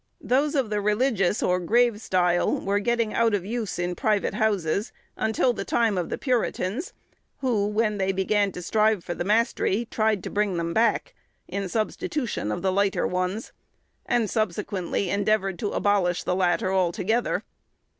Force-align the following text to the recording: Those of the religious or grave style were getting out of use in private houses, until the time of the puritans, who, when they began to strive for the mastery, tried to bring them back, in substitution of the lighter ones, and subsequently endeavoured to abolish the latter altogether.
Those 0.19 0.55
of 0.55 0.71
the 0.71 0.81
religious 0.81 1.43
or 1.43 1.59
grave 1.59 2.01
style 2.01 2.57
were 2.59 2.79
getting 2.79 3.13
out 3.13 3.35
of 3.35 3.45
use 3.45 3.77
in 3.77 3.93
private 3.93 4.33
houses, 4.33 4.91
until 5.15 5.53
the 5.53 5.63
time 5.63 5.95
of 5.95 6.09
the 6.09 6.17
puritans, 6.17 6.91
who, 7.41 7.67
when 7.67 7.99
they 7.99 8.11
began 8.11 8.51
to 8.53 8.63
strive 8.63 9.03
for 9.03 9.13
the 9.13 9.23
mastery, 9.23 9.87
tried 9.91 10.23
to 10.23 10.31
bring 10.31 10.57
them 10.57 10.73
back, 10.73 11.13
in 11.47 11.69
substitution 11.69 12.51
of 12.51 12.63
the 12.63 12.71
lighter 12.71 13.05
ones, 13.05 13.51
and 14.07 14.27
subsequently 14.27 15.11
endeavoured 15.11 15.59
to 15.59 15.69
abolish 15.69 16.23
the 16.23 16.33
latter 16.35 16.73
altogether. 16.73 17.43